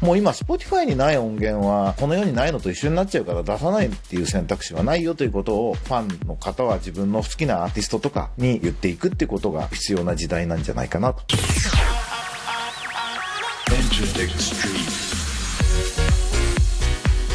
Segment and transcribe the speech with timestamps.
[0.00, 11.22] もう今 Spotify にない音源はこの世にないのと一緒になっちゃうから出さないっていう選択肢はないよということをファンの方は自分の好きなアーティストとかに言っていくってことが必要な時代なんじゃないかなと。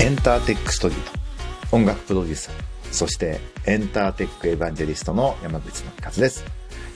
[0.00, 0.98] エンターテックストリー
[1.70, 1.76] ト。
[1.76, 2.54] 音楽プロデューサー。
[2.92, 6.44] そしてエンターテックエヴァンジェリストの山口の和です、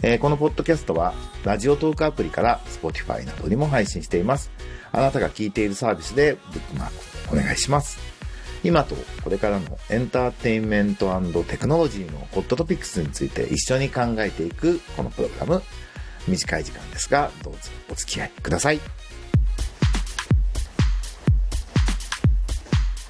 [0.03, 1.13] えー、このポッドキャストは
[1.45, 4.51] ラジオトークアプリから Spotify などにも配信しています。
[4.93, 6.89] あなたが聞いているサービスでブックマー
[7.29, 7.99] クお願いします。
[8.63, 11.09] 今とこれからのエンターテインメント
[11.45, 15.63] テクノロジーのホットトピックスについて一緒に考えていくこのプログラム。
[16.27, 17.59] 短い時間ですがどうぞ
[17.91, 18.81] お付き合いください。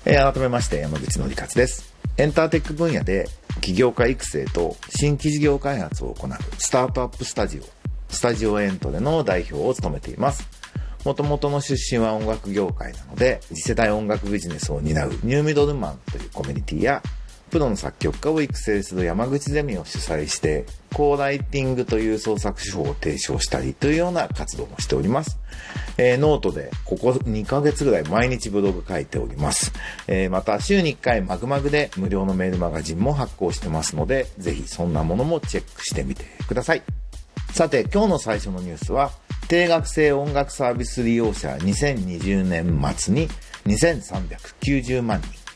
[0.05, 1.95] えー、改めまして山口のりかつです。
[2.17, 3.29] エンターテック分野で
[3.61, 7.62] 起業家育成と新規事業開発を行うスタートアップスタジオ、
[8.09, 10.48] スタジオエントレの代表を務めています。
[11.05, 17.03] もともとの出身は音楽業界なので、次世代音楽ビジネスを担うニューミドルマンというコミュニティや
[17.49, 25.39] プロの作曲家を育成する山口ゼミを主催して、コーライティングという創作手法を提唱したりというような活動もしております。
[25.97, 29.73] えー、ノートでここ2ヶ月ぐらい毎日ブログ書いております。
[30.07, 36.83] えー、また週に1回マグマグで無料のメールマガジンも発行してますので、ぜひそんなものもチェックしてみてください。
[37.53, 39.11] さて、今日の最初のニュースは、
[39.49, 43.29] 定額制音楽サービス利用者2020年末に
[43.67, 45.48] 2390万人。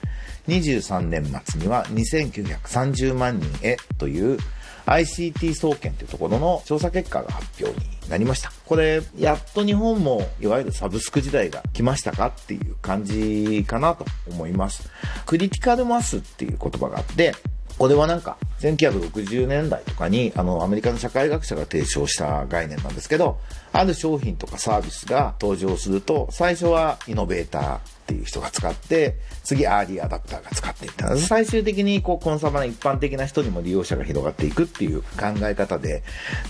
[0.48, 4.39] 23年末には2930万人へという
[4.87, 8.53] ICT 総研というところの調査結果が発表になりました。
[8.67, 14.89] これ、やっと日本もいわゆるサブスク時代が来ましたかっていう感じかなと思います。
[15.27, 17.35] クリティカルマスっていう言葉があって、
[17.79, 23.39] これはなんか、1960年代とかに、あの、アメリカの社会学者が提唱した概念なんですけど、
[23.73, 31.17] ある商品とかサービスが登場すると、最初はイノベーターっていう人が使って、次アーリーアダプターが使っていった。
[31.17, 35.08] 最終的にこう、コンサバな一般的な人にも利用者が広がっていくっていう考
[35.42, 36.02] え方で、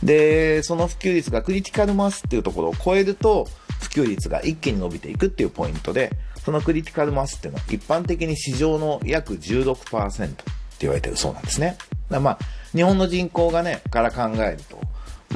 [0.02, 3.46] で、その普及率がクリティカルマスっていうところを超えると、
[3.80, 6.10] 普及率が一気に伸びていくっていうポイントで、
[6.44, 10.62] そのクリティカルマスっていうのは一般的に市場の約16%。
[10.82, 11.76] 言われてるそうなんですね。
[12.10, 12.38] まあ、
[12.72, 14.71] 日本の人口がね、から考えると、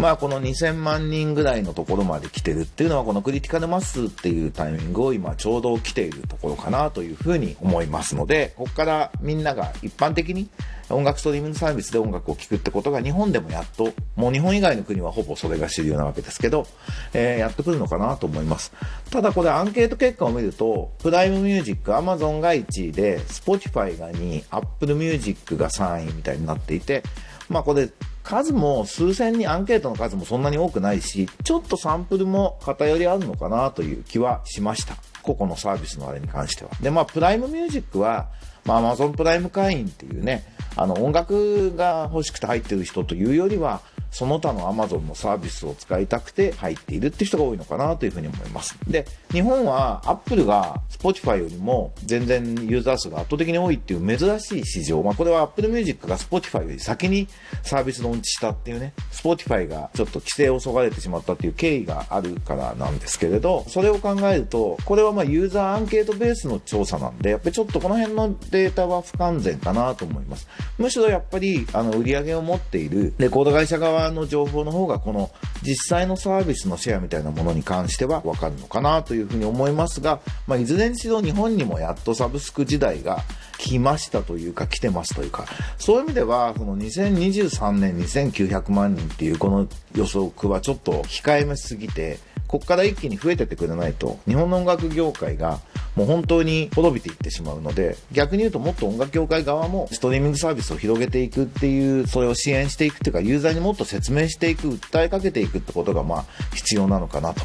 [0.00, 10.48] まあこの2000万人ぐらいのところまで来てるっていうのはこのクリティカルマスっていうタイミングを今ちょうど来ているところかなというふうに思いますので、ここからみんなが一般的に
[10.90, 16.66] 音楽ストリーミングサービスで音楽を聴くってことが日本でもやっと、もう日本以外の国はほぼそれが主流なわけですけど、
[17.12, 18.72] えー、やってくるのかなと思います。
[19.10, 27.02] ただこれアンケート結果を見ると、 Prime Music、Amazon が1位で、 Spotify が2位、 Apple Music が3位みたいになっていて、
[27.48, 27.88] まあこれ
[28.26, 34.96] 数も数千人アンケートの数もそんなに多くないし、ちょっとサンプルも偏りあるのかなという気はしました。
[35.22, 36.70] 個々のサービスのあれに関しては。
[36.80, 38.26] で、まあ、 Prime Music は、
[38.64, 40.44] まあ、 Amazon Prime 会員っていうね、
[40.74, 43.80] あの、音楽が欲しくて入ってる人というよりは、
[44.16, 48.74] その他の Amazon のサービスを使いたくて入っているって人が多いのかなというふうに思います。
[48.88, 55.02] で、日本は Apple が Spotify よりも全然ユーザー数が圧倒的に多いっていう珍しい市場。
[55.02, 57.28] まあこれは Apple Music が Spotify より先に
[57.62, 70.48] サービスローンチしたっていうね、Spotify がちょっと規制をそがれてしまったっていう経緯があるからなんですけれど、それを考えると、これはまあユーザーアンケートベースの調査なんで、やっぱりちょっとこの辺のデータは不完全かなと思います。
[70.78, 75.30] むしろやっぱりあの売り上げを持っているレコード会社側の情報の方がこの
[75.62, 83.22] 実際のサービスのシェアみたいなものに関してはわかるのかなというふうに思いますが、まあ、いずれにしろ日本にもやっとサブスク時代が
[83.58, 85.46] 来ましたというか来てますというか、
[85.78, 92.18] そういう意味では、この2023年2900万人っていうこの予測はちょっと控えめすぎて、
[92.48, 95.60] ここから一気に増えてってくれないと、日本の音楽業界が
[95.96, 106.24] もう本当に滅びていってしまうので、逆に言うともっと音楽業界側もストリーミングサービスを広げていくっていう、それを支援していくっていうか、ユーザーにもっと説明していく、訴えかけていくってことがまあ
[106.54, 107.44] 必要なのかなと。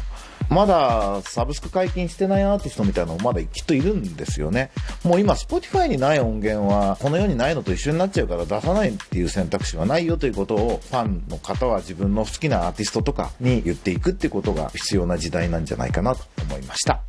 [0.52, 4.70] まだサブスク解禁してないアーティストみたいなのもまだきっといるんですよね。
[5.02, 17.00] もう今 Spotify にない音源はこの世にないのと一緒になっちゃうから出さないっていう選択肢はないよということをファンの方は自分の好きなアーティストとかに言っていくってことが必要な時代なんじゃないかなと思いました。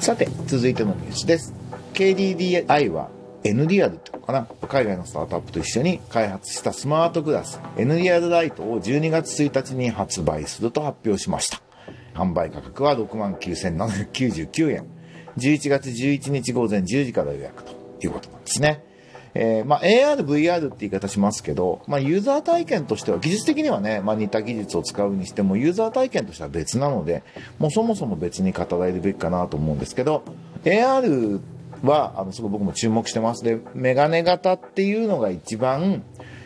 [0.00, 1.54] さて、続いてのニュースです。
[1.94, 3.08] KDDI は
[3.44, 11.60] NDR ってのかな海外のスタートアップと一緒に開発したスマートグラス NDR ライトを12月1日に発売すると発表しました。
[12.14, 14.86] 販売価格は69,799円。
[15.38, 18.84] 11月11日午前10時から予約ということなんですね。
[19.34, 27.22] えー、まあ、AR、VR って言い方しますけど、まあ、ユーザー体験としては、技術的にはね、まあ、似た技術を使うにしても、ユーザー体験としては別なので、
[27.58, 30.22] もうそもそも別に語られるべきかなと思うんですけど、
[30.64, 31.40] AR
[31.82, 33.44] は、あの、すごい僕も注目してます。
[33.44, 36.02] で、メガネ型っていうのが一番、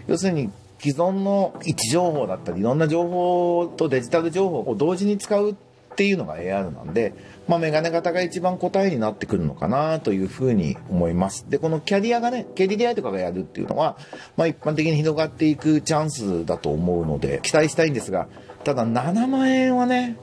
[0.07, 5.55] 要するに既存の位置情報だったり、いろんな情報とデジタル情報を同時に使うっ
[5.97, 7.15] ていうのが AR なんで、
[7.49, 11.49] まあ、メガネ型が一番答えになってくるのかなというふうに思います。
[11.49, 13.97] で、このキャリアがね、キャリアとかがやるっていうのは、
[14.37, 18.29] まあ、一般的に広がっていくチャンスだと思うので、期待したいんですが、
[18.65, 20.17] ただ7万円はね、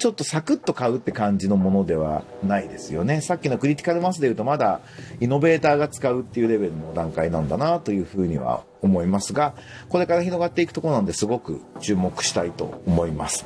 [0.00, 3.20] ちょっとサクッと買うって感じのものではないですよね。
[3.20, 4.80] さっきのクリティカルマスで言うとまだ
[5.20, 9.52] イノベーターが使うっていうレベルの段階なんだなというふうには思いますが、
[9.90, 13.44] これから広がっていくところなんですごく注目したいと思います。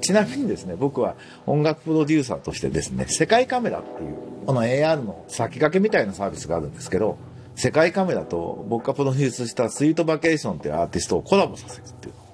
[0.00, 7.18] ちなみにですね、僕は音楽プロデューサーとしてですね、世界カメラっていう、この AR の先駆けみたいなサービスがあるんですけど、
[7.56, 12.24] 世界カメラと僕がプロデュースしたスイートバケーションっていうアーティストをコラボさせるっていうのを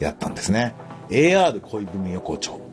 [0.00, 0.74] やったんですね。
[1.08, 2.65] AR 恋文横丁。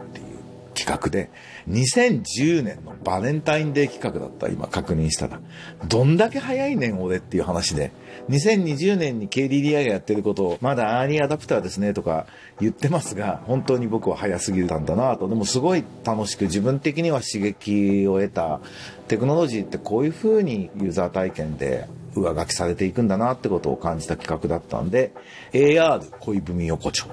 [0.73, 1.29] 企画で、
[1.69, 5.39] 2010年のバレンタインデー企画だった今確認したら、
[5.87, 7.91] どんだけ早いねん俺っていう話で、
[8.29, 12.25] 2020年に KDDI がやってることを、まだアーリーアダプターですねとか
[12.59, 15.27] 言ってますが、本当に僕は早すぎたんだなと。
[15.27, 18.59] でもすごい楽しく自分的には刺激を得た、
[19.07, 25.11] テクノロジーってこういう風にユーザー体験で上書きされていくんだなってことを感じた企画だったんで、
[25.51, 27.05] AR 恋文横丁。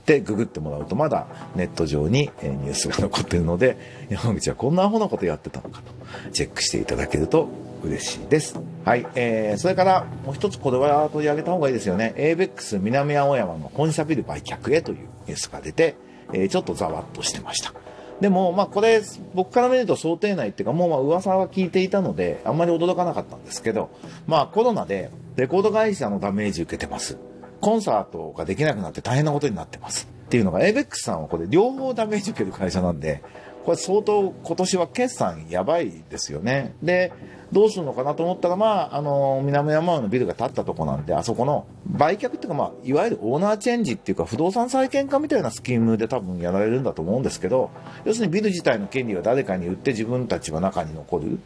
[0.00, 3.76] ってググってもらうとまだネット上にニュースが残ってるので、
[4.08, 5.92] 山口はこんなアホなことやってたのかと
[6.32, 7.48] チェックしていただけると
[7.84, 8.58] 嬉しいです。
[8.84, 9.06] はい。
[9.14, 12.14] えー、それからもう一つこれは取り上げた方がいいですよね。
[12.16, 15.96] ABEX 南青山の本社ビル売却へというニュースが出て、
[16.32, 17.72] えー、ちょっとざわっとしてました。
[18.20, 19.02] でも、まあこれ、
[19.34, 23.90] 僕から見ると想定内っていうか、もうまあ噂は聞いていたので、あんまり驚かなかったんですけど、
[24.26, 27.16] まあコロナでレコード会社のダメージ受けてます。
[27.60, 30.08] コンサートができなくなって大変なことになってます。
[30.26, 33.22] っていうのが、ABEX さんはこれ両方ダメージ受ける会社なんで、
[33.64, 36.74] これ相当今年は決算やばいですよね。
[36.82, 37.12] で、
[37.52, 47.70] どうするのかなと思ったら、まあ、あの、南山のビルが建ったとこなんで、あそこの売却っていうか、まあ、いわゆるオーナーチェンジっていうか、不動産再建化みたいなスキームで多分やられるんだと思うんですけど、
[48.04, 51.38] 要するにビル自体の権利は誰かに売って自分たちは中に残る。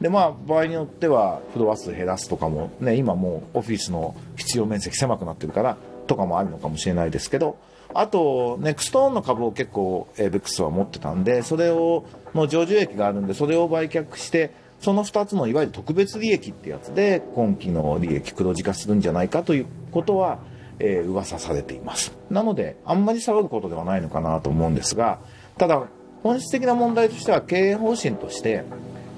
[0.00, 5.76] で、まあ、場合によっては、フロア数減らすとかも、ね、今もうオフィスの必要面積狭くなってるから、
[6.06, 7.56] とかもあるのかもしれないですけど、
[7.94, 12.04] あと、ネクストーンの株を結構、エベックスは持ってたんで、それを、
[12.34, 14.50] の上場益があるんで、それを売却して、
[14.80, 20.38] その2つのいわゆる特別利益ってやつで、今期の利益黒字化するんじゃないかということは、
[20.78, 22.12] えー、噂されています。
[22.30, 25.18] なので、あんまり騒ぐことではないのかなと思うんですが、
[25.56, 25.82] ただ、
[26.22, 28.64] 本質的な問題としては、経営方針として、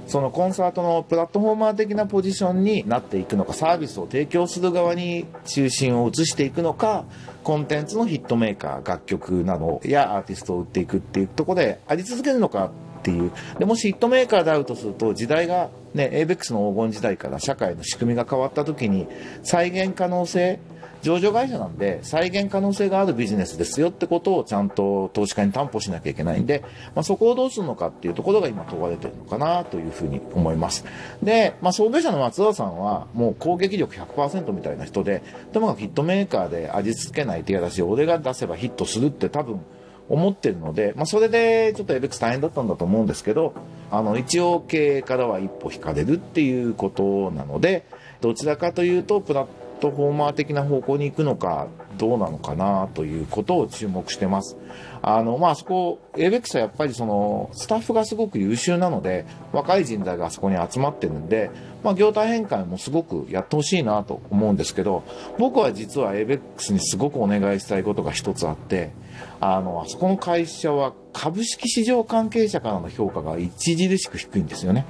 [0.09, 7.05] そのコンサートのプラットフォーマー的なポジションになっていくのか、サービスを提供する側に中心を移していくのか、
[7.45, 12.71] コンテンツのヒットメーカー、楽曲などやアーティストを売っていくっていうところであり続けるのか
[13.01, 13.31] っていう。
[13.59, 19.07] で、もしヒットメーカーであるとすると、時代がね、ABEX の黄金時代から社会の仕組みが変わった時に、
[19.43, 20.61] 再現可能性、
[21.03, 26.65] 上場会社なんで再現可能性があるビジネスですよってことをちゃんと投資家に担保しなきゃいけないんで、
[26.95, 30.85] まあ、そこをどうするのかっていうところが今問われてるのかなというふうに思います。
[31.23, 39.61] で、まあ、創業者の松田さんはもう攻撃力100%みたいな人で、ともかくヒットメーカーで味付けない手だし、俺が出せばヒットするって多分
[40.09, 43.55] 思ってるので、まあ、それでちょっとエベックス大変だったんだと思うんですけど、
[43.91, 47.85] あの、一応経営からは一歩引かれるっていうことなので、
[48.21, 49.47] どちらかというと、プラッ
[49.79, 54.57] トフォーマー的な方向に行くのかどうなのかなということを注目してます。
[55.03, 61.51] あの、まあ、そこ、ABEX はやっぱりその、スタッフがすごく優秀なので、若い人材があそこに集まってるんで、
[61.83, 65.05] まあ、業態変換もすごくやってほしいなと思うんですけど、
[65.39, 68.91] 僕は実は ABEX にすごくお願いしたいことが一つあって、
[69.41, 74.85] あの、あそこの会社は株式市場関係者からの評価が著しく低いんですよね。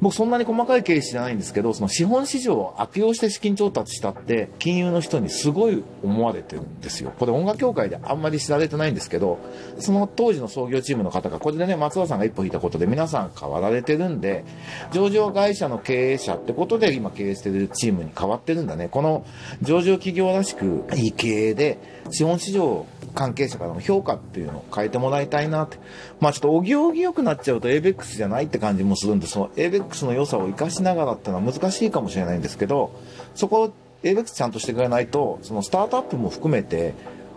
[0.00, 7.12] 僕そんなに細かい経緯じゃないんですけど、その資本市場を悪用して資金調達したって、金融の人にすごい思われてるんですよ。
[7.18, 9.38] これ音楽協会であんまり知られてないんですけど、
[9.78, 14.44] その当時の創業チームの方が、これでね、松田さんが一歩引いたことで皆さん変わられてるんで、
[14.92, 18.88] 上場会社の経営者ってことで今経営してるチームに変わってるんだね。
[18.88, 19.24] この
[19.62, 21.78] 上場企業らしくいい経営で、
[22.10, 25.78] 資本市場関係者からの評価っていうのを変えてもらいたいなって。
[26.20, 32.92] まあちょっとおぎおぎ良くなっちゃうと ABEX じゃないって感じもするんで、その ABEX の良さを活かしながらってのは難しいかもしれないんですけど、
[33.34, 33.72] そこを
[34.02, 36.94] ABEX ちゃんとしてくれないと、そのスタートアップも含めて、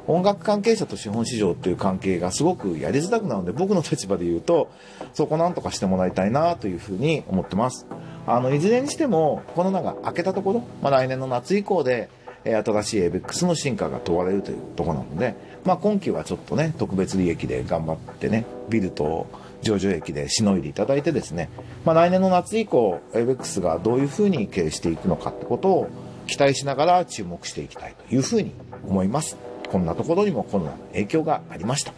[0.07, 4.69] 音楽関係者と資本市場っていう関係がすごくやりづらくなるので、僕の立場で言うと、
[5.13, 7.85] そこなんとかしてもらいたいなというふうに思ってます。
[8.25, 12.09] あの、いずれにしても、コロナが明けたところ、まあ、来年の夏以降で、
[12.43, 19.27] え新しい ABEX の進化が問われるというところなので、まあ、今期はちょっとね、特別利益で頑張ってね、ビルと
[19.61, 21.49] 上場益でしのいでいただいてですね、
[21.85, 25.89] まあ、来年の夏以降、ABEX がどういうふうに経営していくのかってことを
[26.27, 28.53] 期待しながら注目していきたいというふうに
[28.87, 29.37] 思います。
[29.71, 31.93] こんなところにもコロナの影響がありました。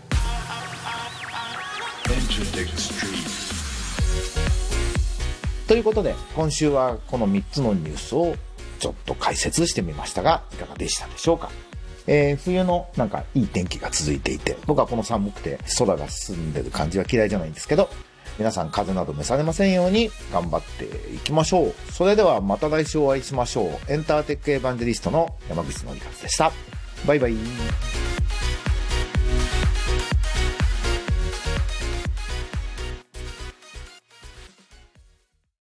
[5.68, 8.36] ということで、今週はこの3つのニュースを
[8.84, 11.50] ちょっと解説してみましたが、いかがでしたでしょうか？
[12.06, 17.90] えー、冬のなんかいい天気が続いていて、僕はこの寒くて空が澄んでる感じは嫌いじゃないんですけど、
[18.38, 21.74] 皆さん風邪など召されませんように頑張っていきましょう。
[21.94, 23.92] それではまた来週お会いしましょう。
[23.92, 26.52] エンターテックエヴァンジェリストの山口のりかつでした。
[27.08, 28.13] バイバイ。